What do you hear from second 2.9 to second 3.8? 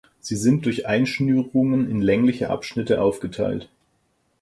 aufgeteilt.